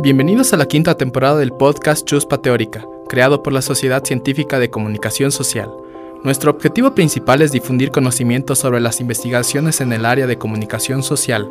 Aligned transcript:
Bienvenidos 0.00 0.52
a 0.52 0.56
la 0.56 0.66
quinta 0.66 0.96
temporada 0.96 1.38
del 1.38 1.52
podcast 1.52 2.06
Chuspa 2.06 2.38
Teórica, 2.38 2.86
creado 3.08 3.42
por 3.42 3.52
la 3.52 3.62
Sociedad 3.62 4.04
Científica 4.04 4.60
de 4.60 4.70
Comunicación 4.70 5.32
Social. 5.32 5.74
Nuestro 6.22 6.52
objetivo 6.52 6.94
principal 6.94 7.42
es 7.42 7.50
difundir 7.50 7.90
conocimientos 7.90 8.60
sobre 8.60 8.78
las 8.78 9.00
investigaciones 9.00 9.80
en 9.80 9.92
el 9.92 10.06
área 10.06 10.28
de 10.28 10.38
comunicación 10.38 11.02
social. 11.02 11.50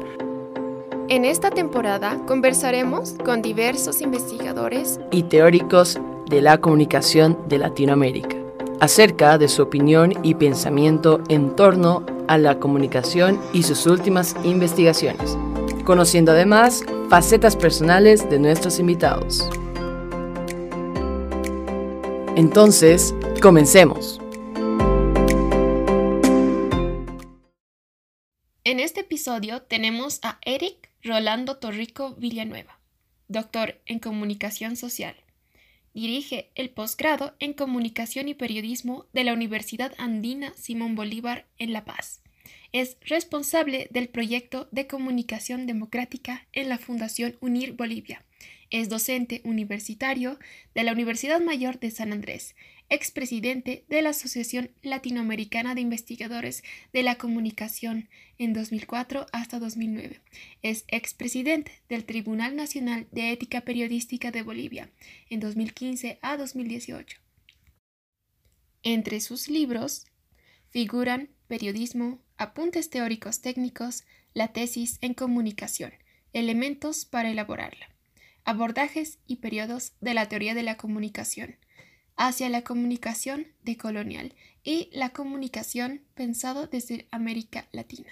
En 1.10 1.26
esta 1.26 1.51
temporada 1.51 2.22
conversaremos 2.26 3.15
con 3.26 3.41
diversos 3.41 4.01
investigadores 4.01 5.01
y 5.12 5.23
teóricos 5.23 6.00
de 6.29 6.41
la 6.41 6.59
comunicación 6.59 7.37
de 7.50 7.58
Latinoamérica 7.58 8.37
acerca 8.79 9.37
de 9.37 9.50
su 9.50 9.62
opinión 9.64 10.14
y 10.23 10.36
pensamiento 10.36 11.19
en 11.27 11.54
torno 11.54 12.05
a 12.29 12.37
la 12.37 12.59
comunicación 12.59 13.41
y 13.51 13.64
sus 13.64 13.87
últimas 13.87 14.36
investigaciones, 14.44 15.37
conociendo 15.88 16.34
además 16.34 16.84
facetas 17.09 17.55
personales 17.55 18.30
de 18.30 18.40
nuestros 18.40 18.77
invitados. 18.77 19.50
Entonces, 22.36 23.16
comencemos. 23.41 24.20
En 28.66 28.82
este 28.82 29.00
episodio 29.00 29.62
tenemos 29.62 30.20
a 30.23 30.40
Eric 30.44 30.91
Rolando 31.04 31.55
Torrico 31.55 32.16
Villanueva, 32.16 32.82
doctor 33.30 33.80
en 33.85 33.99
comunicación 33.99 34.76
social. 34.76 35.16
Dirige 35.94 36.52
el 36.55 36.70
posgrado 36.70 37.34
en 37.40 37.54
Comunicación 37.54 38.27
y 38.27 38.34
Periodismo 38.34 39.05
de 39.13 39.24
la 39.24 39.32
Universidad 39.32 39.94
Andina 39.98 40.52
Simón 40.58 40.96
Bolívar 40.96 41.48
en 41.58 41.72
La 41.72 41.85
Paz. 41.85 42.22
Es 42.71 42.98
responsable 43.02 43.88
del 43.91 44.09
proyecto 44.09 44.67
de 44.71 44.88
comunicación 44.88 45.66
democrática 45.66 46.48
en 46.52 46.70
la 46.70 46.77
Fundación 46.77 47.38
Unir 47.40 47.73
Bolivia. 47.73 48.26
Es 48.70 48.90
docente 48.90 49.41
universitario 49.46 50.37
de 50.76 50.84
la 50.84 50.91
Universidad 50.91 51.40
Mayor 51.40 51.79
de 51.79 51.90
San 51.90 52.12
Andrés, 52.12 52.55
expresidente 52.90 53.85
de 53.87 54.01
la 54.01 54.09
Asociación 54.09 54.71
Latinoamericana 54.82 55.76
de 55.76 55.82
Investigadores 55.82 56.63
de 56.93 57.04
la 57.04 57.15
Comunicación 57.15 58.09
en 58.37 58.54
2004 58.54 59.27
hasta 59.31 59.59
2009. 59.59 60.21
Es 60.62 60.84
expresidente 60.87 61.71
del 61.87 62.05
Tribunal 62.05 62.55
Nacional 62.55 63.07
de 63.12 63.31
Ética 63.31 63.62
Periodística 63.62 64.31
de 64.31 64.41
Bolivia 64.41 64.89
en 65.29 65.39
2015 65.39 66.19
a 66.21 66.37
2018. 66.37 67.19
Entre 68.83 69.19
sus 69.21 69.49
libros 69.49 70.05
figuran 70.69 71.29
Periodismo, 71.47 72.19
Apuntes 72.39 72.91
teóricos 72.91 73.41
técnicos, 73.41 74.03
la 74.35 74.49
tesis 74.49 74.99
en 75.02 75.16
comunicación, 75.16 75.91
elementos 76.33 77.03
para 77.03 77.31
elaborarla, 77.31 77.89
abordajes 78.45 79.17
y 79.25 79.38
periodos 79.38 79.93
de 80.02 80.13
la 80.13 80.30
teoría 80.30 80.53
de 80.53 80.61
la 80.61 80.77
comunicación, 80.77 81.55
hacia 82.15 82.49
la 82.49 82.63
comunicación 82.63 83.47
decolonial 83.63 84.35
y 84.63 84.89
la 84.93 85.09
comunicación 85.09 86.03
pensado 86.13 86.67
desde 86.67 87.08
América 87.09 87.67
Latina. 87.71 88.11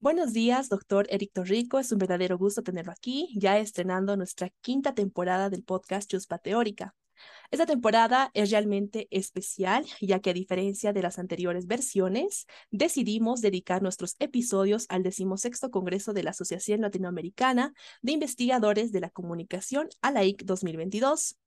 Buenos 0.00 0.32
días, 0.32 0.68
doctor 0.68 1.06
Eric 1.10 1.32
Torrico. 1.32 1.78
Es 1.78 1.92
un 1.92 1.98
verdadero 1.98 2.38
gusto 2.38 2.62
tenerlo 2.62 2.90
aquí, 2.90 3.28
ya 3.36 3.58
estrenando 3.58 4.16
nuestra 4.16 4.48
quinta 4.62 4.96
temporada 4.96 5.48
del 5.48 5.62
podcast 5.62 6.10
Chuspa 6.10 6.38
Teórica. 6.38 6.96
Esta 7.50 7.66
temporada 7.66 8.30
es 8.32 8.52
realmente 8.52 9.08
especial, 9.10 9.84
ya 10.00 10.20
que 10.20 10.30
a 10.30 10.32
diferencia 10.32 10.92
de 10.92 11.02
las 11.02 11.18
anteriores 11.18 11.66
versiones, 11.66 12.46
decidimos 12.70 13.40
dedicar 13.40 13.82
nuestros 13.82 14.14
episodios 14.20 14.86
al 14.88 15.02
decimosexto 15.02 15.72
Congreso 15.72 16.12
de 16.12 16.22
la 16.22 16.30
Asociación 16.30 16.82
Latinoamericana 16.82 17.74
de 18.02 18.12
Investigadores 18.12 18.92
de 18.92 19.00
la 19.00 19.10
Comunicación, 19.10 19.88
a 20.00 20.12
la 20.12 20.22
IC 20.22 20.44
2022, 20.44 21.38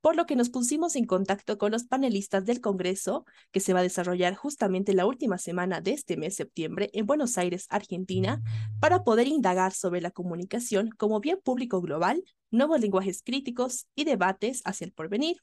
por 0.00 0.16
lo 0.16 0.26
que 0.26 0.34
nos 0.34 0.50
pusimos 0.50 0.96
en 0.96 1.04
contacto 1.04 1.58
con 1.58 1.70
los 1.70 1.84
panelistas 1.84 2.44
del 2.44 2.60
Congreso, 2.60 3.24
que 3.52 3.60
se 3.60 3.72
va 3.72 3.78
a 3.78 3.84
desarrollar 3.84 4.34
justamente 4.34 4.94
la 4.94 5.06
última 5.06 5.38
semana 5.38 5.80
de 5.80 5.92
este 5.92 6.16
mes 6.16 6.34
septiembre 6.34 6.90
en 6.92 7.06
Buenos 7.06 7.38
Aires, 7.38 7.68
Argentina, 7.70 8.42
para 8.80 9.04
poder 9.04 9.28
indagar 9.28 9.72
sobre 9.72 10.00
la 10.00 10.10
comunicación 10.10 10.90
como 10.90 11.20
bien 11.20 11.38
público 11.40 11.80
global, 11.80 12.24
nuevos 12.50 12.80
lenguajes 12.80 13.22
críticos 13.22 13.86
y 13.94 14.02
debates 14.02 14.60
hacia 14.64 14.86
el 14.86 14.92
porvenir. 14.92 15.36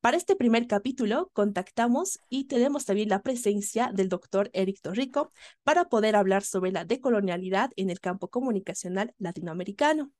Para 0.00 0.16
este 0.16 0.36
primer 0.36 0.68
capítulo 0.68 1.28
contactamos 1.32 2.20
y 2.28 2.44
tenemos 2.44 2.84
también 2.84 3.08
la 3.08 3.22
presencia 3.22 3.90
del 3.92 4.08
doctor 4.08 4.48
Eric 4.52 4.80
Torrico 4.80 5.32
para 5.64 5.86
poder 5.88 6.14
hablar 6.14 6.44
sobre 6.44 6.70
la 6.70 6.84
decolonialidad 6.84 7.72
en 7.74 7.90
el 7.90 7.98
campo 7.98 8.28
comunicacional 8.28 9.12
latinoamericano 9.18 10.12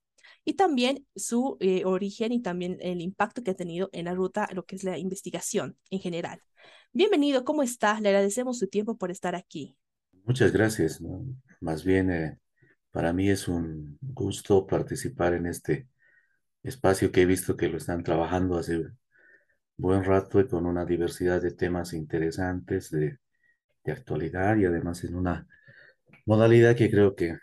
y 0.44 0.54
también 0.54 1.06
su 1.14 1.58
eh, 1.60 1.84
origen 1.84 2.32
y 2.32 2.42
también 2.42 2.78
el 2.80 3.00
impacto 3.00 3.44
que 3.44 3.52
ha 3.52 3.54
tenido 3.54 3.88
en 3.92 4.06
la 4.06 4.14
ruta, 4.14 4.48
lo 4.52 4.64
que 4.64 4.74
es 4.74 4.82
la 4.82 4.98
investigación 4.98 5.76
en 5.90 6.00
general. 6.00 6.42
Bienvenido, 6.92 7.44
¿cómo 7.44 7.62
está? 7.62 8.00
Le 8.00 8.08
agradecemos 8.08 8.58
su 8.58 8.66
tiempo 8.66 8.96
por 8.96 9.12
estar 9.12 9.36
aquí. 9.36 9.76
Muchas 10.24 10.50
gracias. 10.52 11.00
Más 11.60 11.84
bien, 11.84 12.10
eh, 12.10 12.38
para 12.90 13.12
mí 13.12 13.30
es 13.30 13.46
un 13.46 13.96
gusto 14.00 14.66
participar 14.66 15.34
en 15.34 15.46
este 15.46 15.86
espacio 16.64 17.12
que 17.12 17.22
he 17.22 17.26
visto 17.26 17.56
que 17.56 17.68
lo 17.68 17.76
están 17.76 18.02
trabajando 18.02 18.58
hace 18.58 18.88
buen 19.78 20.04
rato 20.04 20.40
y 20.40 20.48
con 20.48 20.66
una 20.66 20.84
diversidad 20.84 21.40
de 21.40 21.52
temas 21.52 21.94
interesantes 21.94 22.90
de, 22.90 23.18
actualidad 23.86 24.54
y 24.58 24.66
además 24.66 25.02
en 25.04 25.14
una 25.14 25.48
modalidad 26.26 26.76
que 26.76 26.90
creo 26.90 27.14
que 27.16 27.38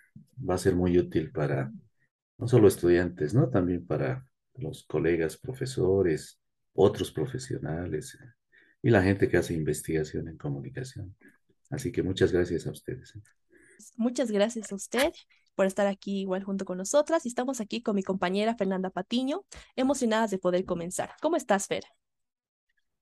va 0.48 0.54
a 0.54 0.60
ser 0.60 0.76
muy 0.76 0.96
útil 0.96 1.32
para 1.32 1.72
no 2.38 2.48
solo 2.48 2.68
estudiantes, 2.68 3.34
¿no? 3.34 3.50
También 3.50 3.84
para 3.84 4.24
los 4.54 4.84
colegas, 4.84 5.38
profesores, 5.38 6.40
otros 6.74 7.12
profesionales 7.12 8.16
y 8.84 8.92
la 8.92 9.02
gente 9.02 9.28
que 9.28 9.38
hace 9.38 9.56
investigación 9.56 10.28
en 10.28 10.38
comunicación. 10.38 11.16
Así 11.72 11.92
que 11.92 12.04
muchas 12.04 12.32
gracias 12.32 12.68
a 12.68 12.72
ustedes. 12.72 13.12
Muchas 13.98 14.30
gracias 14.30 14.72
a 14.72 14.76
usted 14.76 15.14
por 15.56 15.66
estar 15.66 15.88
aquí 15.88 16.20
igual 16.20 16.44
junto 16.44 16.64
con 16.64 16.78
nosotras 16.78 17.26
y 17.26 17.30
estamos 17.30 17.60
aquí 17.60 17.82
con 17.82 17.96
mi 17.96 18.04
compañera 18.04 18.56
Fernanda 18.56 18.92
Patiño, 18.92 19.46
emocionadas 19.76 20.30
de 20.30 20.38
poder 20.38 20.64
comenzar. 20.66 21.10
¿Cómo 21.24 21.38
estás, 21.38 21.66
Fer? 21.66 21.86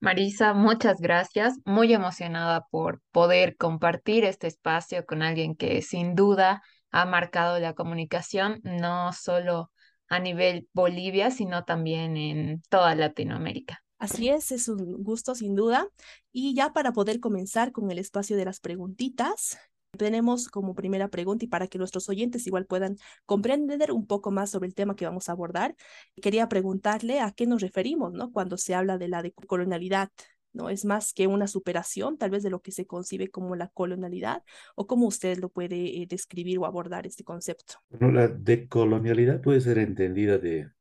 Marisa, 0.03 0.53
muchas 0.53 0.99
gracias. 0.99 1.59
Muy 1.63 1.93
emocionada 1.93 2.67
por 2.69 2.99
poder 3.13 3.55
compartir 3.55 4.25
este 4.25 4.47
espacio 4.47 5.05
con 5.05 5.21
alguien 5.21 5.55
que 5.55 5.81
sin 5.81 6.13
duda 6.13 6.61
ha 6.91 7.05
marcado 7.05 7.57
la 7.57 7.73
comunicación, 7.73 8.59
no 8.65 9.13
solo 9.13 9.71
a 10.09 10.19
nivel 10.19 10.67
Bolivia, 10.73 11.31
sino 11.31 11.63
también 11.63 12.17
en 12.17 12.61
toda 12.67 12.95
Latinoamérica. 12.95 13.81
Así 13.97 14.27
es, 14.27 14.51
es 14.51 14.67
un 14.67 15.01
gusto 15.01 15.35
sin 15.35 15.55
duda. 15.55 15.87
Y 16.33 16.53
ya 16.53 16.73
para 16.73 16.91
poder 16.91 17.21
comenzar 17.21 17.71
con 17.71 17.89
el 17.89 17.97
espacio 17.97 18.35
de 18.35 18.43
las 18.43 18.59
preguntitas, 18.59 19.57
tenemos 19.97 20.47
como 20.47 20.75
primera 20.75 21.07
pregunta 21.07 21.45
y 21.45 21.47
para 21.47 21.67
que 21.67 21.77
nuestros 21.77 22.09
oyentes 22.09 22.45
igual 22.47 22.65
puedan 22.65 22.97
comprender 23.25 23.91
un 23.91 24.05
poco 24.05 24.31
más 24.31 24.49
sobre 24.49 24.67
el 24.67 24.75
tema 24.75 24.95
que 24.95 25.05
vamos 25.05 25.29
a 25.29 25.33
abordar, 25.33 25.75
quería 26.21 26.49
preguntarle 26.49 27.19
a 27.19 27.31
qué 27.31 27.45
nos 27.45 27.61
referimos, 27.61 28.13
¿no? 28.13 28.31
Cuando 28.31 28.57
se 28.57 28.75
habla 28.75 28.97
de 28.97 29.07
la 29.07 29.21
decolonialidad, 29.21 30.09
¿no? 30.51 30.69
Es 30.69 30.85
más 30.85 31.13
que 31.13 31.27
una 31.27 31.47
superación 31.47 32.17
tal 32.17 32.31
vez 32.31 32.43
de 32.43 32.49
lo 32.49 32.61
que 32.61 32.71
se 32.71 32.85
concibe 32.85 33.29
como 33.29 33.55
la 33.55 33.69
colonialidad 33.69 34.43
o 34.75 34.87
cómo 34.87 35.07
usted 35.07 35.37
lo 35.39 35.49
puede 35.49 36.01
eh, 36.01 36.07
describir 36.07 36.59
o 36.59 36.65
abordar 36.65 37.07
este 37.07 37.23
concepto. 37.23 37.75
La 37.89 38.27
decolonialidad 38.27 39.41
puede 39.41 39.61
ser 39.61 39.77
entendida 39.77 40.37
de, 40.37 40.71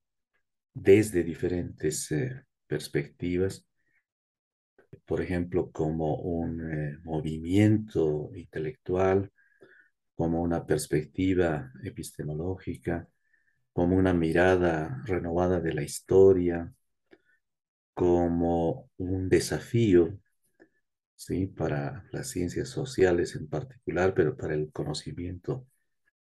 desde 0.75 1.23
diferentes 1.23 2.11
eh, 2.13 2.45
perspectivas 2.67 3.67
por 5.07 5.21
ejemplo, 5.23 5.71
como 5.73 6.17
un 6.17 6.61
eh, 6.73 6.99
movimiento 7.05 8.31
intelectual, 8.35 9.31
como 10.15 10.43
una 10.43 10.67
perspectiva 10.67 11.73
epistemológica, 11.85 13.09
como 13.73 13.97
una 13.97 14.15
mirada 14.15 15.03
renovada 15.07 15.61
de 15.61 15.75
la 15.75 15.83
historia, 15.83 16.73
como 17.95 18.91
un 18.99 19.29
desafío 19.29 20.19
¿sí? 21.15 21.47
para 21.47 22.07
las 22.13 22.29
ciencias 22.31 22.69
sociales 22.69 23.37
en 23.37 23.49
particular, 23.49 24.15
pero 24.15 24.37
para 24.37 24.55
el 24.55 24.71
conocimiento 24.73 25.67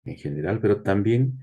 en 0.04 0.16
general, 0.16 0.60
pero 0.60 0.82
también 0.82 1.40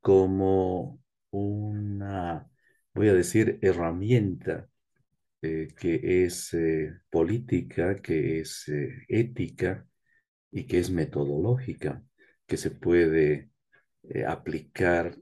como 0.00 1.00
una, 1.30 2.50
voy 2.94 3.08
a 3.10 3.14
decir, 3.14 3.58
herramienta 3.62 4.69
eh, 5.42 5.68
que 5.74 6.24
es 6.24 6.52
eh, 6.52 7.00
política, 7.08 7.96
que 8.02 8.40
es 8.40 8.68
eh, 8.68 9.06
ética 9.08 9.86
y 10.50 10.66
que 10.66 10.78
es 10.78 10.90
metodológica, 10.90 12.02
que 12.46 12.56
se 12.58 12.70
puede 12.70 13.50
aplicar 14.26 15.16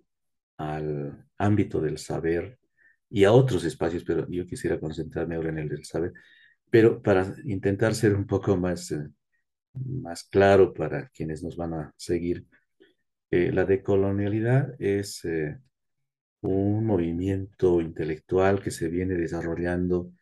al 0.56 1.26
ámbito 1.36 1.80
del 1.80 1.98
saber 1.98 2.58
y 3.10 3.24
a 3.24 3.32
otros 3.32 3.64
espacios, 3.64 4.04
pero 4.04 4.26
yo 4.28 4.46
quisiera 4.46 4.80
concentrarme 4.80 5.36
ahora 5.36 5.50
en 5.50 5.58
el 5.58 5.68
del 5.68 5.84
saber, 5.84 6.12
pero 6.70 7.02
para 7.02 7.34
intentar 7.44 7.94
ser 7.94 8.14
un 8.14 8.26
poco 8.26 8.56
más, 8.56 8.94
más 9.74 10.24
claro 10.24 10.72
para 10.72 11.08
quienes 11.10 11.42
nos 11.42 11.56
van 11.56 11.74
a 11.74 11.92
seguir, 11.96 12.46
la 13.30 13.64
decolonialidad 13.64 14.74
es 14.78 15.22
un 16.42 16.86
movimiento 16.86 17.80
intelectual 17.80 18.62
que 18.62 18.70
se 18.70 18.88
viene 18.88 19.14
desarrollando 19.14 20.12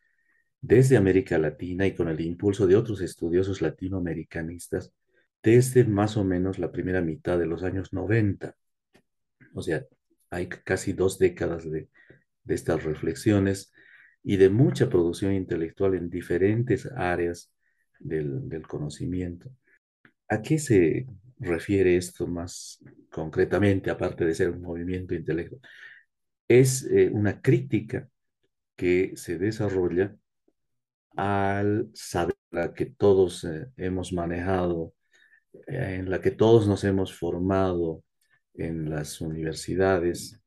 desde 0.61 0.97
América 0.97 1.37
Latina 1.37 1.85
y 1.85 1.95
con 1.95 2.09
el 2.09 2.19
impulso 2.21 2.67
de 2.67 2.75
otros 2.75 3.01
estudiosos 3.01 3.61
latinoamericanistas 3.61 4.93
desde 5.43 5.85
más 5.85 6.17
o 6.17 6.23
menos 6.23 6.59
la 6.59 6.71
primera 6.71 7.01
mitad 7.01 7.37
de 7.37 7.45
los 7.45 7.63
años 7.63 7.93
90. 7.93 8.55
O 9.53 9.61
sea, 9.61 9.85
hay 10.29 10.47
casi 10.47 10.93
dos 10.93 11.19
décadas 11.19 11.69
de, 11.69 11.89
de 12.43 12.55
estas 12.55 12.83
reflexiones 12.83 13.71
y 14.23 14.37
de 14.37 14.49
mucha 14.49 14.89
producción 14.89 15.33
intelectual 15.33 15.95
en 15.95 16.09
diferentes 16.09 16.85
áreas 16.95 17.51
del, 17.99 18.49
del 18.49 18.67
conocimiento. 18.67 19.49
¿A 20.27 20.41
qué 20.41 20.59
se 20.59 21.07
refiere 21.39 21.95
esto 21.97 22.27
más 22.27 22.83
concretamente, 23.09 23.89
aparte 23.89 24.25
de 24.25 24.35
ser 24.35 24.49
un 24.49 24.61
movimiento 24.61 25.15
intelectual? 25.15 25.61
Es 26.47 26.83
eh, 26.85 27.09
una 27.11 27.41
crítica 27.41 28.09
que 28.75 29.13
se 29.15 29.37
desarrolla 29.37 30.15
al 31.15 31.89
saber 31.93 32.35
que 32.75 32.85
todos 32.85 33.43
eh, 33.43 33.67
hemos 33.77 34.13
manejado, 34.13 34.93
eh, 35.67 35.97
en 35.99 36.09
la 36.09 36.21
que 36.21 36.31
todos 36.31 36.67
nos 36.67 36.83
hemos 36.83 37.13
formado 37.13 38.03
en 38.53 38.89
las 38.89 39.21
universidades, 39.21 40.39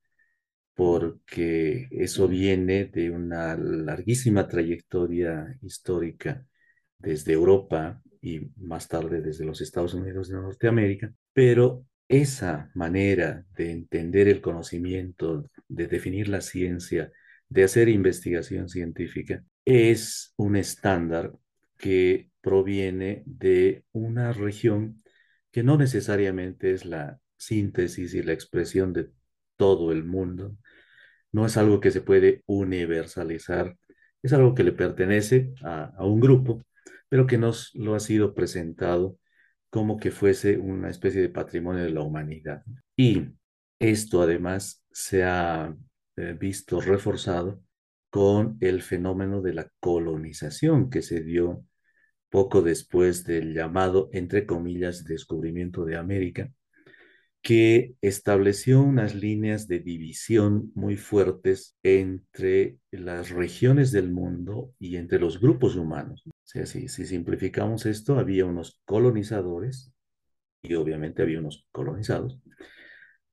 porque 0.75 1.89
eso 1.91 2.29
viene 2.29 2.87
de 2.87 3.11
una 3.11 3.57
larguísima 3.57 4.49
trayectoria 4.49 5.59
histórica 5.63 6.47
desde 6.99 7.33
Europa 7.33 8.01
y 8.23 8.51
más 8.57 8.89
tarde 8.89 9.21
desde 9.21 9.45
los 9.45 9.61
Estados 9.61 9.95
Unidos 9.95 10.29
de 10.29 10.37
Norteamérica, 10.37 11.13
pero 11.33 11.85
esa 12.11 12.71
manera 12.75 13.47
de 13.57 13.71
entender 13.71 14.27
el 14.29 14.41
conocimiento, 14.41 15.49
de 15.69 15.87
definir 15.87 16.29
la 16.29 16.41
ciencia, 16.41 17.13
de 17.49 17.63
hacer 17.63 17.89
investigación 17.89 18.69
científica, 18.69 19.45
es 19.65 20.35
un 20.37 20.57
estándar 20.57 21.33
que 21.79 22.31
proviene 22.41 23.23
de 23.27 23.85
una 23.93 24.33
región 24.33 25.01
que 25.53 25.63
no 25.63 25.79
necesariamente 25.79 26.73
es 26.73 26.85
la 26.85 27.21
síntesis 27.37 28.13
y 28.15 28.23
la 28.23 28.33
expresión 28.33 28.93
de 28.93 29.11
todo 29.57 29.93
el 29.93 30.03
mundo, 30.03 30.57
no 31.31 31.47
es 31.47 31.57
algo 31.57 31.79
que 31.79 31.93
se 31.93 32.01
puede 32.01 32.43
universalizar, 32.47 33.77
es 34.21 34.33
algo 34.33 34.57
que 34.57 34.65
le 34.65 34.73
pertenece 34.73 35.53
a, 35.63 35.93
a 35.97 36.05
un 36.05 36.19
grupo, 36.19 36.65
pero 37.09 37.29
que 37.29 37.39
nos 37.39 37.73
lo 37.75 37.95
ha 37.95 38.01
sido 38.01 38.35
presentado 38.35 39.17
como 39.71 39.99
que 39.99 40.11
fuese 40.11 40.59
una 40.59 40.91
especie 40.91 41.21
de 41.21 41.29
patrimonio 41.29 41.85
de 41.85 41.91
la 41.91 42.03
humanidad. 42.03 42.63
Y 42.97 43.29
esto 43.79 44.23
además 44.23 44.85
se 44.91 45.25
ha 45.25 45.75
eh, 46.17 46.37
visto 46.39 46.81
reforzado 46.81 47.63
con 48.11 48.59
el 48.61 48.83
fenómeno 48.83 49.41
de 49.41 49.55
la 49.55 49.71
colonización 49.81 50.91
que 50.91 51.03
se 51.03 51.23
dio 51.23 51.65
poco 52.29 52.63
después 52.63 53.25
del 53.25 53.55
llamado, 53.55 54.11
entre 54.13 54.47
comillas, 54.47 55.05
descubrimiento 55.05 55.85
de 55.85 55.97
América, 55.97 56.53
que 57.43 57.95
estableció 58.03 58.83
unas 58.83 59.15
líneas 59.15 59.67
de 59.67 59.79
división 59.79 60.71
muy 60.75 60.97
fuertes 60.97 61.77
entre 61.83 62.77
las 62.91 63.31
regiones 63.31 63.93
del 63.93 64.11
mundo 64.11 64.75
y 64.79 64.97
entre 64.97 65.19
los 65.19 65.41
grupos 65.41 65.77
humanos. 65.77 66.23
Si 66.45 66.89
simplificamos 66.89 67.87
esto, 67.87 68.19
había 68.19 68.45
unos 68.45 68.81
colonizadores 68.85 69.93
y 70.63 70.75
obviamente 70.75 71.23
había 71.23 71.41
unos 71.41 71.67
colonizados. 71.73 72.39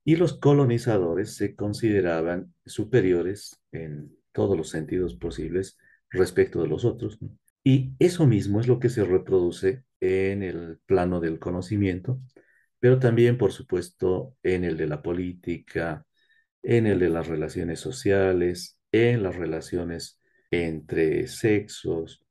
Y 0.06 0.16
los 0.16 0.38
colonizadores 0.40 1.36
se 1.36 1.56
consideraban 1.56 2.54
superiores 2.66 3.62
en 3.74 4.16
todos 4.32 4.56
los 4.56 4.70
sentidos 4.70 5.16
posibles 5.16 5.78
respecto 6.10 6.62
de 6.62 6.70
los 6.70 6.86
otros. 6.86 7.20
Y 7.62 7.92
eso 8.00 8.26
mismo 8.26 8.62
es 8.62 8.70
lo 8.70 8.80
que 8.80 8.88
se 8.88 9.04
reproduce 9.04 9.84
en 10.00 10.44
el 10.44 10.80
plano 10.86 11.20
del 11.20 11.40
conocimiento, 11.40 12.22
pero 12.80 13.00
también, 13.00 13.38
por 13.38 13.52
supuesto, 13.52 14.36
en 14.44 14.64
el 14.64 14.78
de 14.78 14.88
la 14.88 15.02
política, 15.02 16.06
en 16.64 16.88
el 16.88 17.00
de 17.00 17.10
las 17.10 17.28
relaciones 17.28 17.80
sociales, 17.80 18.78
en 18.92 19.24
las 19.24 19.36
relaciones 19.36 20.20
entre 20.52 21.28
sexos, 21.28 22.24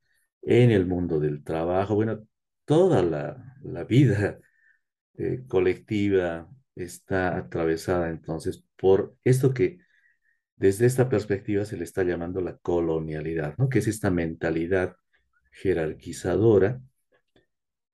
en 0.43 0.70
el 0.70 0.87
mundo 0.87 1.19
del 1.20 1.43
trabajo, 1.44 1.94
bueno, 1.96 2.26
toda 2.64 3.02
la, 3.02 3.56
la 3.62 3.84
vida 3.84 4.38
eh, 5.19 5.44
colectiva 5.48 6.48
está 6.75 7.37
atravesada 7.37 8.10
entonces 8.10 8.64
por 8.76 9.16
esto 9.25 9.54
que 9.54 9.78
desde 10.56 10.87
esta 10.87 11.08
perspectiva 11.08 11.64
se 11.64 11.76
le 11.76 11.84
está 11.84 12.02
llamando 12.02 12.40
la 12.40 12.56
colonialidad, 12.58 13.56
¿no? 13.58 13.69
que 13.69 13.81
es 13.81 13.88
esta 13.88 14.10
mentalidad 14.10 14.96
jerarquizadora 15.52 16.81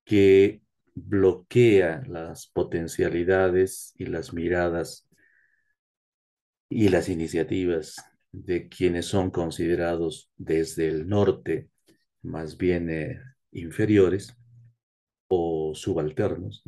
que 0.04 0.61
bloquea 0.94 2.02
las 2.06 2.46
potencialidades 2.48 3.94
y 3.96 4.06
las 4.06 4.32
miradas 4.32 5.08
y 6.68 6.88
las 6.88 7.08
iniciativas 7.08 7.96
de 8.32 8.68
quienes 8.68 9.06
son 9.06 9.30
considerados 9.30 10.30
desde 10.36 10.88
el 10.88 11.08
norte 11.08 11.68
más 12.22 12.56
bien 12.56 12.88
eh, 12.90 13.20
inferiores 13.52 14.34
o 15.28 15.72
subalternos. 15.74 16.62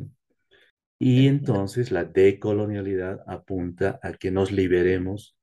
Y 0.99 1.27
entonces 1.27 1.91
la 1.91 2.05
decolonialidad 2.05 3.21
apunta 3.27 3.99
a 4.01 4.13
que 4.13 4.31
nos 4.31 4.51
liberemos 4.51 5.37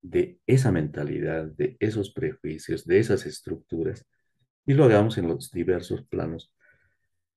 de 0.00 0.38
esa 0.46 0.72
mentalidad, 0.72 1.46
de 1.46 1.76
esos 1.80 2.12
prejuicios, 2.12 2.84
de 2.84 2.98
esas 2.98 3.26
estructuras, 3.26 4.06
y 4.66 4.74
lo 4.74 4.84
hagamos 4.84 5.18
en 5.18 5.28
los 5.28 5.50
diversos 5.50 6.04
planos 6.06 6.52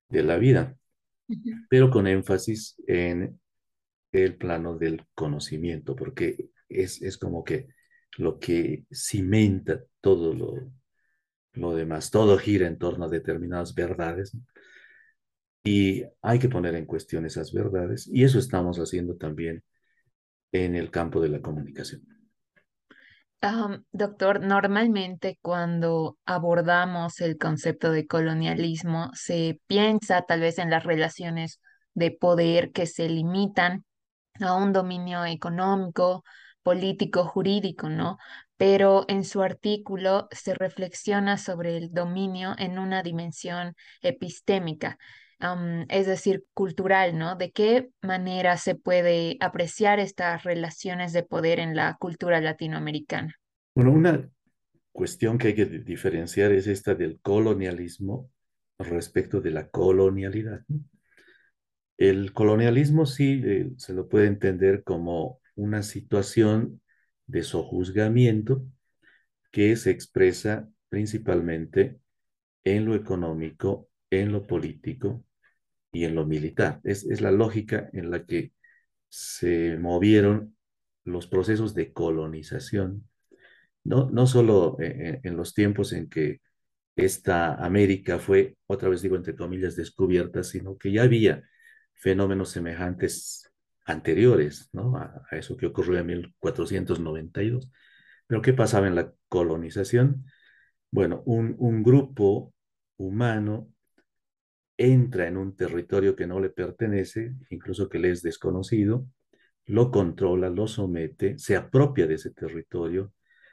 de 0.08 0.22
la 0.22 0.36
vida 0.36 0.76
pero 1.68 1.90
con 1.90 2.06
énfasis 2.06 2.76
en 2.86 3.40
el 4.12 4.36
plano 4.36 4.76
del 4.76 5.06
conocimiento, 5.14 5.96
porque 5.96 6.50
es, 6.68 7.00
es 7.02 7.16
como 7.18 7.44
que 7.44 7.68
lo 8.18 8.38
que 8.38 8.84
cimenta 8.92 9.82
todo 10.00 10.34
lo, 10.34 10.72
lo 11.54 11.74
demás, 11.74 12.10
todo 12.10 12.38
gira 12.38 12.66
en 12.66 12.78
torno 12.78 13.06
a 13.06 13.08
determinadas 13.08 13.74
verdades. 13.74 14.36
Y 15.64 16.04
hay 16.20 16.38
que 16.38 16.48
poner 16.48 16.74
en 16.74 16.86
cuestión 16.86 17.24
esas 17.24 17.52
verdades, 17.52 18.08
y 18.12 18.24
eso 18.24 18.38
estamos 18.38 18.78
haciendo 18.78 19.16
también 19.16 19.62
en 20.50 20.74
el 20.74 20.90
campo 20.90 21.20
de 21.20 21.28
la 21.28 21.40
comunicación 21.40 22.02
doctor, 23.92 24.40
normalmente 24.40 25.38
cuando 25.42 26.18
abordamos 26.26 27.20
el 27.20 27.38
concepto 27.38 27.90
de 27.90 28.06
colonialismo 28.06 29.10
se 29.14 29.60
piensa 29.66 30.22
tal 30.22 30.40
vez 30.40 30.58
en 30.58 30.70
las 30.70 30.84
relaciones 30.84 31.60
de 31.94 32.12
poder 32.12 32.70
que 32.72 32.86
se 32.86 33.08
limitan 33.08 33.84
a 34.40 34.54
un 34.54 34.72
dominio 34.72 35.24
económico, 35.24 36.24
político, 36.62 37.24
jurídico, 37.24 37.88
¿no? 37.88 38.18
Pero 38.56 39.04
en 39.08 39.24
su 39.24 39.42
artículo 39.42 40.28
se 40.30 40.54
reflexiona 40.54 41.36
sobre 41.36 41.76
el 41.76 41.92
dominio 41.92 42.54
en 42.58 42.78
una 42.78 43.02
dimensión 43.02 43.74
epistémica 44.02 44.98
es 45.88 46.06
decir, 46.06 46.44
cultural, 46.54 47.18
¿no? 47.18 47.34
¿De 47.34 47.50
qué 47.50 47.90
manera 48.00 48.56
se 48.56 48.76
puede 48.76 49.38
apreciar 49.40 49.98
estas 49.98 50.44
relaciones 50.44 51.12
de 51.12 51.24
poder 51.24 51.58
en 51.58 51.74
la 51.74 51.96
cultura 51.98 52.40
latinoamericana? 52.40 53.34
Bueno, 53.74 53.90
una 53.90 54.30
cuestión 54.92 55.38
que 55.38 55.48
hay 55.48 55.54
que 55.54 55.66
diferenciar 55.66 56.52
es 56.52 56.68
esta 56.68 56.94
del 56.94 57.18
colonialismo 57.20 58.30
respecto 58.78 59.40
de 59.40 59.50
la 59.50 59.68
colonialidad. 59.68 60.64
El 61.96 62.32
colonialismo 62.32 63.06
sí 63.06 63.42
eh, 63.44 63.72
se 63.78 63.94
lo 63.94 64.08
puede 64.08 64.26
entender 64.26 64.84
como 64.84 65.40
una 65.56 65.82
situación 65.82 66.80
de 67.26 67.42
sojuzgamiento 67.42 68.64
que 69.50 69.74
se 69.74 69.90
expresa 69.90 70.68
principalmente 70.88 71.98
en 72.64 72.84
lo 72.84 72.94
económico, 72.94 73.88
en 74.10 74.30
lo 74.30 74.46
político 74.46 75.24
y 75.92 76.04
en 76.04 76.14
lo 76.14 76.26
militar. 76.26 76.80
Es, 76.84 77.04
es 77.04 77.20
la 77.20 77.30
lógica 77.30 77.90
en 77.92 78.10
la 78.10 78.24
que 78.26 78.52
se 79.08 79.76
movieron 79.78 80.56
los 81.04 81.26
procesos 81.26 81.74
de 81.74 81.92
colonización, 81.92 83.08
no, 83.84 84.10
no 84.10 84.26
solo 84.26 84.76
en, 84.80 85.20
en 85.22 85.36
los 85.36 85.54
tiempos 85.54 85.92
en 85.92 86.08
que 86.08 86.40
esta 86.96 87.54
América 87.54 88.18
fue, 88.18 88.56
otra 88.66 88.88
vez 88.88 89.02
digo 89.02 89.16
entre 89.16 89.36
comillas, 89.36 89.76
descubierta, 89.76 90.42
sino 90.44 90.76
que 90.78 90.92
ya 90.92 91.02
había 91.04 91.42
fenómenos 91.94 92.50
semejantes 92.50 93.52
anteriores 93.84 94.68
¿no? 94.72 94.96
a, 94.96 95.22
a, 95.30 95.36
eso 95.36 95.56
que 95.56 95.66
ocurrió 95.66 95.98
en 95.98 96.06
1492. 96.06 97.70
Pero 98.26 98.42
¿qué 98.42 98.52
pasaba 98.52 98.86
en 98.86 98.94
la 98.94 99.12
colonización? 99.28 100.24
Bueno, 100.90 101.22
un, 101.26 101.56
un 101.58 101.82
grupo 101.82 102.54
humano 102.96 103.68
entra 104.82 105.28
en 105.28 105.36
un 105.36 105.56
territorio 105.56 106.16
que 106.16 106.26
no 106.26 106.40
le 106.40 106.50
pertenece, 106.50 107.34
incluso 107.50 107.88
que 107.88 107.98
le 107.98 108.10
es 108.10 108.22
desconocido, 108.22 109.06
lo 109.66 109.90
controla, 109.90 110.50
lo 110.50 110.66
somete, 110.66 111.38
se 111.38 111.56
apropia 111.56 112.06
de 112.06 112.14
ese 112.14 112.32
territorio, 112.32 113.12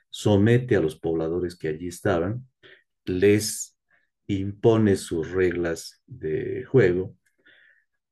somete 0.09 0.75
a 0.75 0.81
los 0.81 0.99
pobladores 0.99 1.55
que 1.55 1.67
allí 1.67 1.87
estaban, 1.87 2.47
les 3.05 3.77
impone 4.27 4.95
sus 4.95 5.31
reglas 5.31 6.01
de 6.07 6.65
juego 6.65 7.15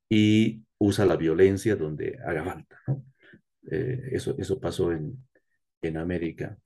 y 0.10 0.64
usa 0.78 1.06
la 1.06 1.16
violencia 1.18 1.76
donde 1.76 2.18
haga 2.26 2.44
falta. 2.44 2.82
Eh, 3.70 4.12
eso, 4.14 4.34
eso 4.38 4.62
pasó 4.62 4.94
en, 4.94 5.28
en 5.82 5.98
América. 5.98 6.58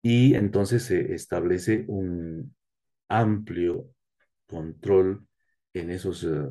Y 0.00 0.36
entonces 0.36 0.84
se 0.84 1.12
establece 1.12 1.84
un 1.86 2.56
amplio 3.08 3.90
control 4.46 5.27
en 5.78 5.90
esos 5.90 6.24
eh, 6.24 6.48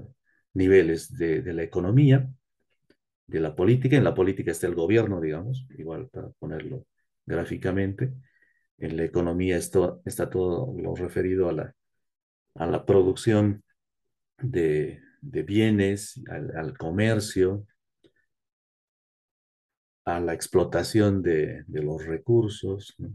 niveles 0.53 1.15
de, 1.17 1.41
la 1.53 1.63
economía, 1.63 2.29
de 3.27 3.39
la 3.39 3.55
política. 3.55 3.97
En 3.97 4.03
la 4.03 4.13
política 4.13 4.51
está 4.51 4.67
el 4.67 4.75
gobierno, 4.75 5.21
digamos, 5.21 5.67
igual 5.77 6.09
para 6.09 6.29
ponerlo 6.39 6.85
gráficamente. 7.25 8.13
En 8.77 8.97
la 8.97 9.03
economía 9.03 9.57
esto, 9.57 10.01
está 10.05 10.29
todo 10.29 10.73
lo 10.79 10.95
referido 10.95 11.49
a 11.49 11.53
la, 11.53 11.75
a 12.55 12.67
la 12.67 12.85
producción 12.85 13.63
de, 14.37 15.01
de 15.21 15.43
bienes, 15.43 16.21
al, 16.29 16.55
al, 16.55 16.77
comercio, 16.77 17.65
a 20.05 20.19
la 20.19 20.33
explotación 20.33 21.21
de, 21.21 21.63
de 21.67 21.81
los 21.83 22.05
recursos. 22.05 22.95
¿no? 22.97 23.09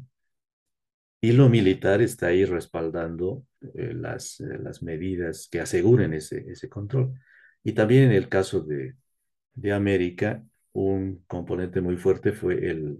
Y 1.24 1.32
lo 1.32 1.48
militar 1.48 2.02
está 2.02 2.26
ahí 2.28 2.44
respaldando 2.44 3.46
eh, 3.74 3.94
las, 3.94 4.40
eh, 4.40 4.58
las, 4.60 4.82
medidas 4.82 5.48
que 5.48 5.60
aseguren 5.60 6.14
ese, 6.14 6.44
ese, 6.50 6.68
control. 6.68 7.14
Y 7.62 7.74
también 7.74 8.06
en 8.06 8.12
el 8.12 8.28
caso 8.28 8.60
de, 8.60 8.96
de 9.54 9.72
América, 9.72 10.44
un 10.72 11.22
componente 11.28 11.80
muy 11.80 11.96
fuerte 11.96 12.32
fue 12.32 12.68
el, 12.68 12.98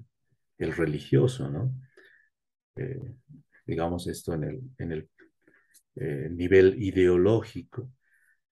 el 0.59 0.73
religioso, 0.73 1.51
¿no? 1.51 1.75
Eh, 2.77 3.01
digamos 3.67 4.07
esto 4.07 4.35
en 4.35 4.45
el, 4.45 4.61
en 4.79 4.93
el 4.93 5.09
nivel 6.37 6.81
ideológico. 6.81 7.91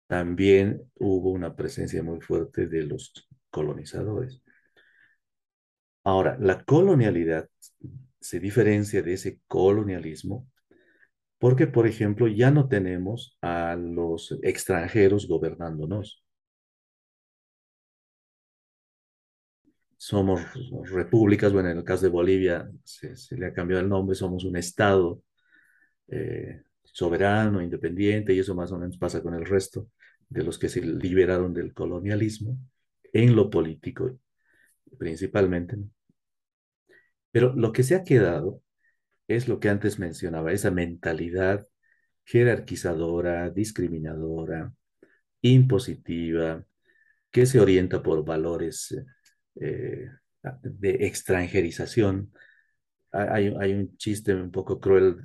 También 0.07 0.81
hubo 0.95 1.31
una 1.31 1.55
presencia 1.55 2.01
muy 2.01 2.21
fuerte 2.21 2.67
de 2.67 2.83
los 2.83 3.13
colonizadores. 3.51 4.41
Ahora, 6.03 6.38
la 6.39 6.63
colonialidad 6.63 7.47
se 8.19 8.39
diferencia 8.39 9.01
de 9.01 9.13
ese 9.13 9.41
colonialismo 9.47 10.47
porque, 11.39 11.67
por 11.67 11.88
ejemplo, 11.88 12.27
ya 12.27 12.51
no 12.51 12.67
tenemos 12.67 13.38
a 13.41 13.75
los 13.75 14.38
extranjeros 14.43 15.27
gobernándonos. 15.27 16.23
Somos 19.97 20.41
repúblicas, 20.91 21.51
bueno, 21.53 21.69
en 21.69 21.77
el 21.77 21.83
caso 21.83 22.03
de 22.03 22.09
Bolivia 22.09 22.69
se, 22.83 23.15
le 23.38 23.47
ha 23.47 23.53
cambiado 23.53 23.83
el 23.83 23.89
nombre, 23.89 24.15
somos 24.15 24.45
un 24.45 24.55
estado 24.55 25.21
eh, 26.07 26.63
soberano, 26.83 27.61
independiente, 27.61 28.33
y 28.33 28.39
eso 28.39 28.55
más 28.55 28.71
o 28.71 28.77
menos 28.77 28.97
pasa 28.97 29.21
con 29.21 29.33
el 29.35 29.45
resto 29.45 29.89
de 30.29 30.43
los 30.43 30.57
que 30.59 30.69
se 30.69 30.81
liberaron 30.81 31.53
del 31.53 31.73
colonialismo 31.73 32.57
en 33.13 33.35
lo 33.35 33.49
político, 33.49 34.19
principalmente. 34.97 35.77
Pero 37.31 37.53
lo 37.55 37.71
que 37.71 37.83
se 37.83 37.95
ha 37.95 38.03
quedado 38.03 38.62
es 39.27 39.48
lo 39.48 39.59
que 39.59 39.69
antes 39.69 40.00
mencionaba, 40.00 40.51
esa 40.51 40.71
mentalidad 40.71 41.67
jerarquizadora, 42.25 43.50
discriminadora, 43.50 44.74
impositiva, 45.41 46.65
que 47.31 47.45
se 47.45 47.59
orienta 47.59 48.01
por 48.03 48.25
valores 48.25 48.95
eh, 49.55 50.09
de 50.63 50.89
extranjerización. 51.05 52.31
Hay, 53.12 53.53
hay, 53.59 53.74
un 53.74 53.98
chiste 53.98 54.33
un 54.36 54.51
poco 54.51 54.79
cruel. 54.79 55.17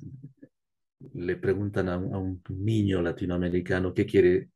Le 1.12 1.36
preguntan 1.36 1.88
a, 1.88 1.94
a 1.94 1.98
un 1.98 2.42
niño 2.48 3.02
latinoamericano 3.02 3.92
qué 3.92 4.06
quiere, 4.06 4.50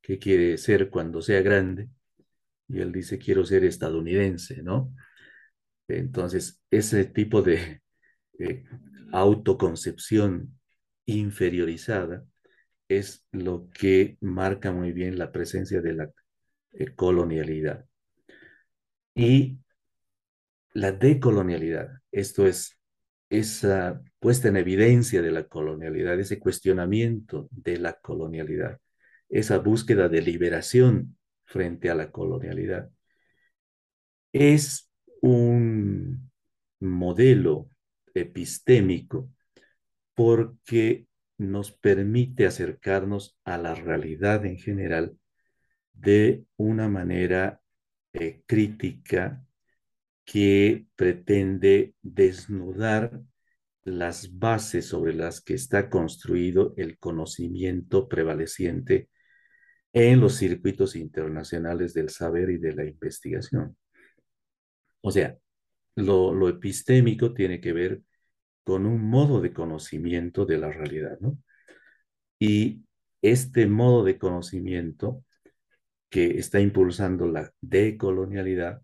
qué 0.00 0.18
quiere 0.18 0.56
ser 0.58 0.90
cuando 0.90 1.20
sea 1.20 1.42
grande. 1.42 1.88
Y 2.68 2.80
él 2.80 2.92
dice, 2.92 3.18
quiero 3.18 3.44
ser 3.44 3.64
estadounidense, 3.64 4.62
¿no? 4.62 4.94
Entonces, 5.88 6.60
ese 6.70 7.04
tipo 7.04 7.42
de 7.42 7.82
autoconcepción 9.12 10.58
inferiorizada 11.04 12.24
es 12.88 13.26
lo 13.32 13.68
que 13.70 14.16
marca 14.20 14.72
muy 14.72 14.92
bien 14.92 15.18
la 15.18 15.32
presencia 15.32 15.80
de 15.80 15.94
la 15.94 16.10
eh, 16.72 16.94
colonialidad. 16.94 17.86
Y 19.14 19.58
la 20.74 20.92
decolonialidad, 20.92 21.90
esto 22.10 22.46
es 22.46 22.78
esa 23.28 24.02
puesta 24.18 24.48
en 24.48 24.56
evidencia 24.56 25.22
de 25.22 25.30
la 25.32 25.44
colonialidad, 25.44 26.18
ese 26.18 26.38
cuestionamiento 26.38 27.48
de 27.50 27.78
la 27.78 27.94
colonialidad, 27.94 28.78
esa 29.28 29.58
búsqueda 29.58 30.08
de 30.08 30.22
liberación 30.22 31.16
frente 31.44 31.90
a 31.90 31.94
la 31.94 32.10
colonialidad, 32.10 32.90
es 34.32 34.90
un 35.22 36.30
modelo 36.80 37.70
epistémico 38.14 39.30
porque 40.14 41.06
nos 41.38 41.72
permite 41.72 42.46
acercarnos 42.46 43.38
a 43.44 43.56
la 43.56 43.74
realidad 43.74 44.44
en 44.44 44.58
general 44.58 45.16
de 45.92 46.44
una 46.56 46.88
manera 46.88 47.60
eh, 48.12 48.42
crítica 48.46 49.44
que 50.24 50.86
pretende 50.96 51.94
desnudar 52.02 53.20
las 53.84 54.38
bases 54.38 54.86
sobre 54.86 55.14
las 55.14 55.40
que 55.40 55.54
está 55.54 55.88
construido 55.88 56.74
el 56.76 56.98
conocimiento 56.98 58.08
prevaleciente 58.08 59.08
en 59.92 60.20
los 60.20 60.36
circuitos 60.36 60.96
internacionales 60.96 61.94
del 61.94 62.08
saber 62.10 62.50
y 62.50 62.58
de 62.58 62.74
la 62.74 62.84
investigación. 62.84 63.76
O 65.02 65.10
sea, 65.12 65.36
lo, 65.96 66.48
epistémico 66.48 67.34
tiene 67.34 67.60
que 67.60 67.72
ver 67.72 68.02
con 68.64 68.86
un 68.86 69.02
modo 69.10 69.40
de 69.40 69.52
conocimiento 69.52 70.46
de 70.46 70.58
la 70.58 70.72
realidad, 70.72 71.18
¿no? 71.20 71.38
Y 72.38 72.84
este 73.22 73.66
modo 73.66 74.04
de 74.04 74.18
conocimiento 74.18 75.24
que 76.10 76.38
está 76.38 76.60
impulsando 76.60 77.26
la 77.28 77.52
decolonialidad 77.60 78.82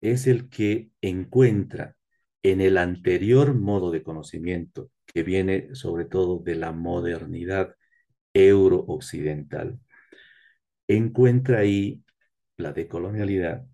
es 0.00 0.26
el 0.26 0.48
que 0.48 0.90
encuentra 1.00 1.96
en 2.42 2.60
el 2.60 2.78
anterior 2.78 3.54
modo 3.54 3.90
de 3.92 4.02
conocimiento, 4.02 4.90
que 5.06 5.22
viene 5.22 5.74
sobre 5.74 6.06
todo 6.06 6.38
de 6.40 6.56
la 6.56 6.72
modernidad 6.72 7.76
euro-occidental, 8.34 9.78
encuentra 10.88 11.60
ahí 11.60 12.02
la 12.56 12.72
decolonialidad 12.72 13.66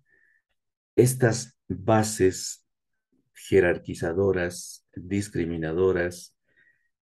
estas 0.99 1.58
bases 1.69 2.65
jerarquizadoras, 3.33 4.85
discriminadoras, 4.95 6.35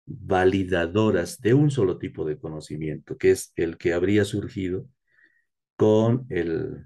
validadoras 0.06 1.42
de 1.42 1.54
un 1.54 1.72
solo 1.72 1.98
tipo 1.98 2.26
de 2.26 2.38
conocimiento, 2.38 3.18
que 3.18 3.32
es 3.32 3.52
el 3.56 3.78
que 3.78 3.94
habría 3.94 4.24
surgido 4.24 4.88
con 5.76 6.26
el 6.30 6.86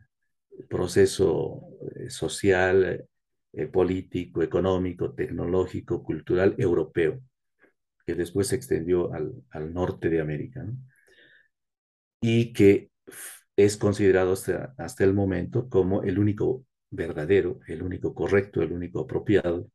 proceso 0.69 1.67
eh, 1.95 2.09
social, 2.09 3.05
eh, 3.53 3.67
político, 3.67 4.41
económico, 4.41 5.13
tecnológico, 5.13 6.03
cultural 6.03 6.55
europeo, 6.57 7.21
que 8.05 8.15
después 8.15 8.47
se 8.47 8.55
extendió 8.55 9.13
al, 9.13 9.33
al 9.51 9.73
norte 9.73 10.09
de 10.09 10.21
América, 10.21 10.65
y 12.21 12.53
que 12.53 12.91
es 13.55 13.77
considerado 13.77 14.33
hasta, 14.33 14.73
hasta 14.77 15.03
el 15.03 15.13
momento 15.13 15.69
como 15.69 16.03
el 16.03 16.19
único 16.19 16.65
verdadero, 16.91 17.59
el 17.67 17.83
único 17.83 18.13
correcto, 18.13 18.61
el 18.61 18.71
único 18.71 19.01
apropiado. 19.01 19.69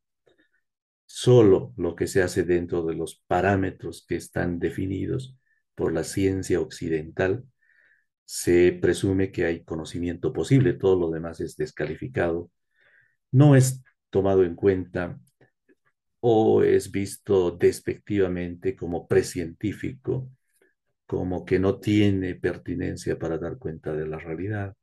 Solo 1.05 1.73
lo 1.77 1.95
que 1.95 2.07
se 2.07 2.21
hace 2.21 2.43
dentro 2.43 2.83
de 2.85 2.95
los 2.95 3.23
parámetros 3.27 4.05
que 4.07 4.15
están 4.15 4.59
definidos 4.59 5.37
por 5.75 5.93
la 5.93 6.03
ciencia 6.03 6.59
occidental, 6.59 7.45
se 8.25 8.73
presume 8.73 9.31
que 9.31 9.45
hay 9.45 9.63
conocimiento 9.63 10.33
posible, 10.33 10.73
todo 10.73 10.99
lo 10.99 11.11
demás 11.11 11.39
es 11.39 11.55
descalificado, 11.55 12.51
no 13.31 13.55
es 13.55 13.83
tomado 14.09 14.43
en 14.43 14.55
cuenta 14.55 15.19
o 16.19 16.63
es 16.63 16.91
visto 16.91 17.51
despectivamente 17.51 18.75
como 18.75 19.07
precientífico, 19.07 20.29
como 21.05 21.45
que 21.45 21.59
no 21.59 21.79
tiene 21.79 22.35
pertinencia 22.35 23.17
para 23.17 23.37
dar 23.37 23.57
cuenta 23.57 23.93
de 23.93 24.07
la 24.07 24.19
realidad. 24.19 24.75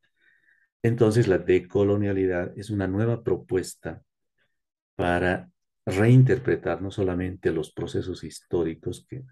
Entonces, 0.84 1.28
la 1.28 1.38
decolonialidad 1.38 2.52
es 2.58 2.68
una 2.68 2.86
nueva 2.86 3.24
propuesta 3.24 4.02
para 4.96 5.50
reinterpretar 5.86 6.82
no 6.82 6.90
solamente 6.90 7.52
los 7.52 7.72
procesos 7.72 8.22
históricos 8.22 9.06
que 9.08 9.24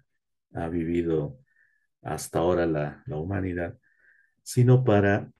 ha 0.55 0.67
vivido 0.67 1.37
hasta 2.01 2.39
ahora 2.39 2.65
la, 2.65 3.03
la 3.05 3.17
humanidad, 3.17 3.77
sino 4.41 4.83
para 4.83 5.31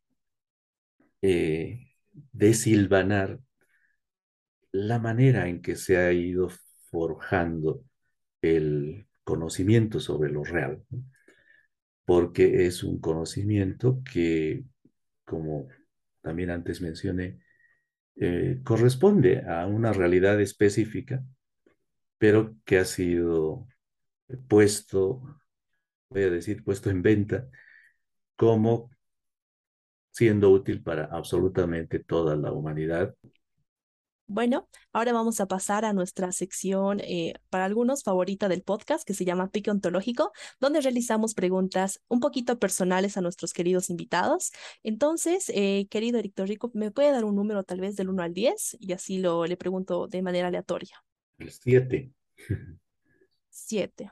eh, 1.24 1.96
desilvanar 2.32 3.40
la 4.72 5.00
manera 5.00 5.48
en 5.48 5.64
que 5.64 5.76
se 5.76 5.98
ha 5.98 6.14
ido 6.14 6.50
forjando 6.92 7.84
el 8.40 9.08
conocimiento 9.24 10.00
sobre 10.00 10.32
lo 10.32 10.44
real, 10.44 10.84
porque 12.06 12.68
es 12.68 12.84
un 12.84 13.02
conocimiento 13.02 14.04
que, 14.04 14.64
como 15.26 15.70
también 16.24 16.52
antes 16.52 16.82
mencioné, 16.82 17.40
eh, 18.18 18.62
corresponde 18.66 19.44
a 19.48 19.68
una 19.68 19.94
realidad 19.94 20.42
específica, 20.42 21.24
pero 22.18 22.56
que 22.66 22.80
ha 22.80 22.86
sido 22.86 23.68
puesto, 24.48 25.22
voy 26.10 26.24
a 26.24 26.30
decir, 26.32 26.64
puesto 26.64 26.90
en 26.90 27.02
venta 27.02 27.48
como 28.36 28.92
siendo 30.12 30.50
útil 30.52 30.82
para 30.84 31.06
absolutamente 31.06 32.00
toda 32.00 32.36
la 32.36 32.52
humanidad 32.52 33.16
bueno, 34.34 34.68
ahora 34.94 35.14
vamos 35.14 35.40
a 35.40 35.46
pasar 35.46 35.86
a 35.86 35.94
nuestra 35.94 36.32
sección 36.32 37.00
eh, 37.02 37.36
para 37.52 37.66
algunos 37.66 38.02
favorita 38.02 38.50
del 38.50 38.64
podcast 38.64 39.06
que 39.06 39.14
se 39.14 39.26
llama 39.26 39.52
Pique 39.52 39.70
Ontológico, 39.70 40.32
donde 40.60 40.82
realizamos 40.82 41.36
preguntas 41.36 42.02
un 42.08 42.20
poquito 42.20 42.58
personales 42.58 43.16
a 43.16 43.22
nuestros 43.22 43.54
queridos 43.54 43.92
invitados. 43.92 44.52
Entonces, 44.82 45.52
eh, 45.54 45.88
querido 45.92 46.18
Eric 46.18 46.34
Rico, 46.40 46.72
¿me 46.74 46.90
puede 46.90 47.12
dar 47.12 47.26
un 47.26 47.36
número 47.36 47.64
tal 47.64 47.80
vez 47.80 47.96
del 47.96 48.10
1 48.10 48.24
al 48.24 48.34
10? 48.34 48.78
Y 48.80 48.94
así 48.94 49.20
lo 49.20 49.46
le 49.46 49.56
pregunto 49.56 50.08
de 50.08 50.24
manera 50.24 50.48
aleatoria. 50.48 51.04
El 51.38 51.52
7. 51.52 52.12
7. 53.50 54.12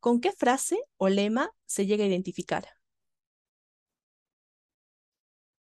¿Con 0.00 0.20
qué 0.20 0.32
frase 0.32 0.76
o 0.96 1.08
lema 1.08 1.52
se 1.66 1.86
llega 1.86 2.02
a 2.02 2.08
identificar? 2.08 2.66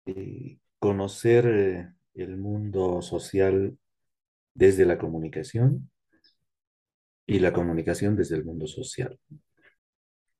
Eh, 0.05 0.57
conocer 0.79 1.93
el 2.21 2.37
mundo 2.37 3.01
social 3.01 3.77
desde 4.53 4.85
la 4.85 4.97
comunicación 4.97 5.89
y 7.25 7.39
la 7.39 7.53
comunicación 7.53 8.15
desde 8.15 8.35
el 8.35 8.43
mundo 8.43 8.67
social. 8.67 9.19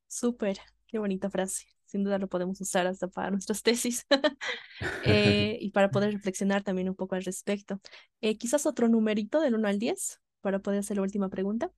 Súper, 0.08 0.58
qué 0.88 1.00
bonita 1.00 1.30
frase. 1.30 1.68
Sin 1.86 2.04
duda 2.04 2.20
lo 2.20 2.28
podemos 2.28 2.60
usar 2.62 2.88
hasta 2.88 3.08
para 3.08 3.32
nuestras 3.32 3.64
tesis 3.64 4.06
eh, 5.06 5.58
y 5.60 5.72
para 5.72 5.92
poder 5.92 6.14
reflexionar 6.14 6.64
también 6.64 6.90
un 6.90 6.96
poco 6.96 7.16
al 7.16 7.24
respecto. 7.24 7.80
Eh, 8.22 8.38
quizás 8.38 8.66
otro 8.66 8.90
numerito 8.90 9.40
del 9.40 9.56
1 9.56 9.68
al 9.68 9.80
10 9.80 10.22
para 10.42 10.60
poder 10.60 10.80
hacer 10.80 10.98
la 10.98 11.04
última 11.04 11.30
pregunta. 11.30 11.72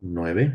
9. 0.00 0.52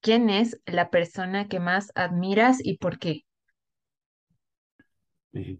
¿Quién 0.00 0.30
es 0.30 0.60
la 0.66 0.90
persona 0.90 1.48
que 1.48 1.60
más 1.60 1.92
admiras 1.94 2.58
y 2.64 2.78
por 2.78 2.98
qué? 2.98 3.24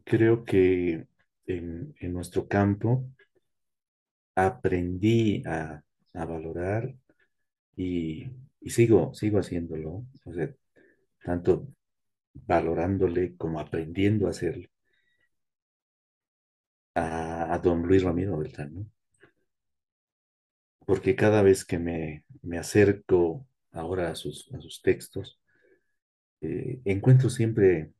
creo 0.04 0.44
que 0.44 1.06
en, 1.46 1.94
nuestro 2.12 2.46
campo 2.48 3.06
aprendí 4.34 5.42
a, 5.46 5.82
valorar 6.14 6.94
y, 7.76 8.26
sigo, 8.66 9.14
sigo 9.14 9.38
haciéndolo, 9.38 10.04
tanto 11.24 11.68
valorándole 12.34 13.36
como 13.36 13.60
aprendiendo 13.60 14.26
a 14.26 14.30
hacerlo 14.30 14.68
a, 16.94 17.58
don 17.62 17.82
Luis 17.82 18.02
Ramiro 18.02 18.36
Beltrán, 18.38 18.90
Porque 20.86 21.16
cada 21.16 21.42
vez 21.42 21.64
que 21.64 21.78
me, 21.78 22.24
acerco 22.58 23.46
ahora 23.72 24.10
a 24.10 24.14
sus, 24.14 24.50
sus 24.60 24.82
textos, 24.82 25.40
eh, 26.40 26.80
encuentro 26.84 27.30
siempre 27.30 27.92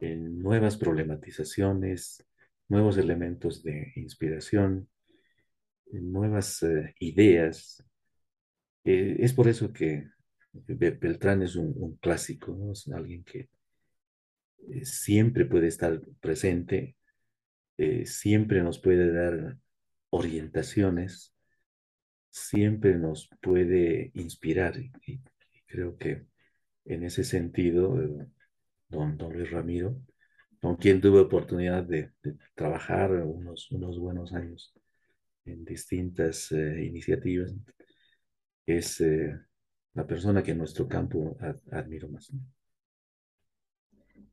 nuevas 0.00 0.76
problematizaciones, 0.76 2.26
nuevos 2.72 2.96
elementos 2.96 3.62
de 3.62 3.92
inspiración, 3.96 4.88
nuevas 5.92 6.62
eh, 6.62 6.94
ideas. 7.00 7.84
Eh, 8.82 9.16
es 9.18 9.34
por 9.34 9.46
eso 9.46 9.74
que 9.74 10.08
Beltrán 10.54 11.42
es 11.42 11.54
un, 11.56 11.98
clásico, 12.00 12.72
es 12.72 12.88
alguien 12.88 13.24
que 13.24 13.50
eh, 14.70 14.84
siempre 14.86 15.44
puede 15.44 15.66
estar 15.68 16.00
presente, 16.18 16.96
siempre 18.04 18.62
nos 18.62 18.78
puede 18.78 19.12
dar 19.12 19.58
orientaciones, 20.10 21.34
siempre 22.30 22.96
nos 22.96 23.28
puede 23.42 24.12
inspirar. 24.14 24.78
Y, 25.06 25.20
creo 25.66 25.98
que 25.98 26.26
en 26.86 27.02
ese 27.02 27.24
sentido, 27.24 27.98
don, 28.88 29.16
don 29.18 29.32
Luis 29.32 29.50
Ramiro, 29.50 30.00
con 30.62 30.76
quien 30.76 31.00
tuve 31.00 31.18
oportunidad 31.18 31.82
de, 31.82 32.12
trabajar 32.54 33.10
unos, 33.10 33.68
unos, 33.72 33.98
buenos 33.98 34.32
años 34.32 34.72
en 35.44 35.64
distintas 35.64 36.52
eh, 36.52 36.84
iniciativas. 36.84 37.52
Es 38.64 39.00
eh, 39.00 39.36
la 39.94 40.06
persona 40.06 40.40
que 40.40 40.52
en 40.52 40.58
nuestro 40.58 40.86
campo 40.86 41.36
admiro 41.72 42.08
más. 42.08 42.30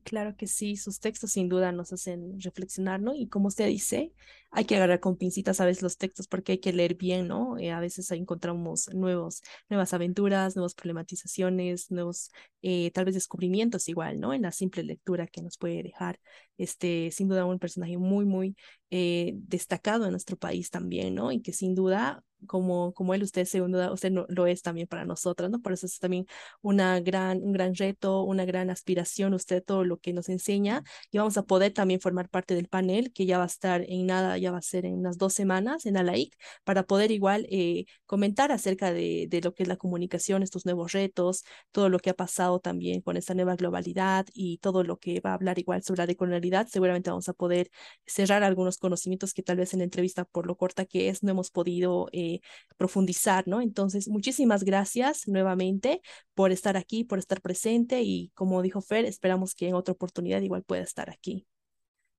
Claro 0.04 0.38
que 0.38 0.46
sí, 0.46 0.76
sus 0.76 1.00
textos 1.00 1.32
sin 1.32 1.50
duda 1.50 1.72
nos 1.72 1.94
hacen 1.94 2.40
reflexionar, 2.40 3.02
¿no? 3.02 3.16
Y 3.16 3.28
como 3.28 3.48
usted 3.48 3.66
dice, 3.66 4.14
hay 4.52 4.66
que 4.66 4.76
agarrar 4.76 5.00
con 5.00 5.18
pincitas 5.18 5.62
a 5.62 5.66
veces 5.66 5.84
los 5.84 5.98
textos 5.98 6.28
porque 6.28 6.54
hay 6.54 6.58
que 6.60 6.74
leer 6.74 6.96
bien, 6.96 7.28
¿no? 7.28 7.58
Eh, 7.58 7.72
a 7.72 7.80
veces 7.80 8.10
encontramos 8.12 8.90
nuevos, 8.94 9.42
nuevas 9.70 9.94
aventuras, 9.94 10.56
nuevas 10.56 10.74
problematizaciones, 10.74 11.92
nuevos, 11.92 12.32
eh, 12.62 12.92
tal 12.92 13.06
vez 13.06 13.14
descubrimientos 13.14 13.88
igual, 13.90 14.20
¿no? 14.20 14.34
En 14.34 14.42
la 14.44 14.52
simple 14.52 14.84
lectura 14.84 15.28
que 15.28 15.42
nos 15.42 15.58
puede 15.58 15.84
dejar, 15.84 16.20
este, 16.58 17.12
sin 17.12 17.28
duda 17.30 17.46
un 17.46 17.60
personaje 17.60 17.98
muy, 17.98 18.26
muy 18.26 18.56
eh, 18.90 19.34
destacado 19.36 20.06
en 20.06 20.12
nuestro 20.12 20.38
país 20.38 20.70
también, 20.72 21.16
¿no? 21.16 21.32
Y 21.32 21.42
que 21.42 21.54
sin 21.54 21.76
duda 21.76 22.24
como, 22.48 22.94
como 22.94 23.14
él, 23.14 23.24
usted 23.24 23.46
segundo, 23.46 23.94
usted 23.94 24.12
no, 24.12 24.26
lo 24.30 24.48
es 24.48 24.62
también 24.62 24.88
para 24.88 25.06
nosotras, 25.06 25.50
¿no? 25.50 25.62
Por 25.62 25.74
eso 25.74 25.86
es 25.86 26.00
también 26.00 26.26
una 26.62 27.00
gran, 27.00 27.44
un 27.44 27.54
gran 27.54 27.76
reto, 27.76 28.24
una 28.24 28.46
gran 28.46 28.70
aspiración, 28.70 29.34
usted 29.34 29.64
todo 29.64 29.84
lo 29.84 29.98
que 29.98 30.14
nos 30.14 30.30
enseña 30.30 30.84
y 31.12 31.18
vamos 31.18 31.38
a 31.38 31.44
poder 31.44 31.74
también 31.74 32.00
formar 32.00 32.30
parte 32.30 32.56
del 32.56 32.68
panel 32.68 33.12
que 33.14 33.26
ya 33.26 33.38
va 33.38 33.44
a 33.46 33.48
estar 33.48 33.84
en 33.88 34.06
nada, 34.08 34.38
ya 34.38 34.52
va 34.52 34.60
a 34.60 34.62
ser 34.62 34.86
en 34.86 34.96
unas 34.96 35.18
dos 35.18 35.34
semanas 35.34 35.86
en 35.86 35.98
ALAIC, 35.98 36.36
para 36.64 36.84
poder 36.84 37.12
igual 37.12 37.48
eh, 37.50 37.86
comentar 38.06 38.52
acerca 38.52 38.92
de, 38.94 39.28
de 39.30 39.42
lo 39.42 39.54
que 39.54 39.64
es 39.64 39.70
la 39.70 39.78
comunicación, 39.78 40.44
estos 40.44 40.66
nuevos 40.66 40.92
retos, 40.92 41.44
todo 41.72 41.90
lo 41.90 42.00
que 42.00 42.10
ha 42.12 42.14
pasado 42.14 42.60
también 42.60 43.02
con 43.02 43.18
esta 43.18 43.34
nueva 43.34 43.56
globalidad 43.56 44.26
y 44.34 44.58
todo 44.60 44.84
lo 44.84 44.98
que 44.98 45.20
va 45.22 45.32
a 45.32 45.34
hablar 45.34 45.60
igual 45.60 45.84
sobre 45.84 46.00
la 46.00 46.08
decolonialidad, 46.08 46.68
seguramente 46.68 47.10
vamos 47.10 47.30
a 47.30 47.34
poder 47.34 47.70
cerrar 48.06 48.44
algunos 48.44 48.78
conocimientos 48.78 49.34
que 49.34 49.44
tal 49.44 49.58
vez 49.58 49.74
en 49.74 49.80
la 49.80 49.86
entrevista, 49.86 50.26
por 50.26 50.48
lo 50.48 50.56
corta 50.56 50.86
que 50.86 51.10
es, 51.10 51.24
no 51.24 51.32
hemos 51.32 51.52
podido 51.52 52.08
eh, 52.12 52.29
profundizar, 52.78 53.48
¿no? 53.48 53.62
Entonces, 53.62 54.08
muchísimas 54.08 54.64
gracias 54.64 55.28
nuevamente 55.28 56.02
por 56.34 56.52
estar 56.52 56.78
aquí, 56.78 57.04
por 57.04 57.20
estar 57.20 57.42
presente 57.42 58.02
y 58.02 58.32
como 58.36 58.62
dijo 58.62 58.82
Fer, 58.82 59.06
esperamos 59.06 59.56
que 59.56 59.68
en 59.68 59.76
otra 59.76 59.94
oportunidad 59.94 60.42
igual 60.42 60.64
pueda 60.64 60.84
estar 60.84 61.10
aquí. 61.10 61.46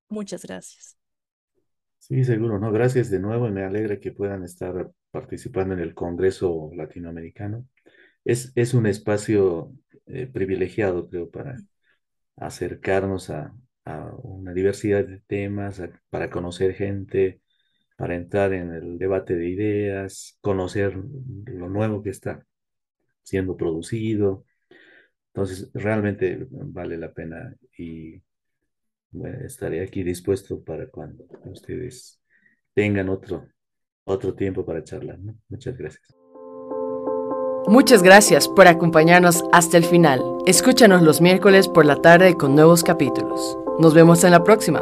Muchas 0.09 0.44
gracias. 0.44 0.96
Sí, 1.99 2.25
seguro, 2.25 2.59
¿no? 2.59 2.73
Gracias 2.73 3.11
de 3.11 3.20
nuevo 3.20 3.46
y 3.46 3.53
me 3.53 3.62
alegra 3.62 4.01
que 4.01 4.11
puedan 4.11 4.42
estar 4.42 4.90
participando 5.11 5.75
en 5.75 5.81
el 5.81 5.94
Congreso 5.94 6.70
Latinoamericano. 6.75 7.66
Es, 8.25 8.53
es 8.55 8.75
un 8.75 8.87
espacio 8.87 9.73
eh, 10.07 10.27
privilegiado, 10.27 11.09
creo, 11.09 11.31
para 11.31 11.57
acercarnos 12.37 13.31
a, 13.31 13.55
a, 13.85 14.11
una 14.23 14.53
diversidad 14.53 15.05
de 15.05 15.20
temas, 15.20 15.83
para 16.11 16.31
conocer 16.31 16.75
gente, 16.75 17.40
para 18.01 18.17
entrar 18.17 18.55
en 18.55 18.73
el 18.73 18.97
debate 18.97 19.37
de 19.37 19.51
ideas, 19.51 20.39
conocer 20.41 20.97
lo 21.45 21.69
nuevo 21.69 22.03
que 22.03 22.09
está 22.09 22.47
siendo 23.23 23.59
producido. 23.59 24.47
Entonces, 25.35 25.71
realmente 25.75 26.47
vale 26.51 26.97
la 26.97 27.13
pena 27.13 27.55
y 27.77 28.23
estaré 29.45 29.83
aquí 29.83 30.03
dispuesto 30.03 30.65
para 30.65 30.89
cuando 30.89 31.27
ustedes 31.45 32.23
tengan 32.73 33.11
otro, 33.11 33.47
otro 34.05 34.35
tiempo 34.35 34.65
para 34.65 34.83
charlar. 34.83 35.19
Muchas 35.51 35.77
gracias. 35.77 36.17
Muchas 37.67 38.03
gracias 38.03 38.49
por 38.49 38.67
acompañarnos 38.67 39.45
hasta 39.53 39.77
el 39.77 39.85
final. 39.85 40.23
Escúchanos 40.47 41.03
los 41.03 41.21
miércoles 41.21 41.69
por 41.69 41.85
la 41.85 41.97
tarde 41.97 42.35
con 42.35 42.55
nuevos 42.55 42.83
capítulos. 42.83 43.59
Nos 43.79 43.93
vemos 43.93 44.25
en 44.25 44.31
la 44.31 44.43
próxima. 44.43 44.81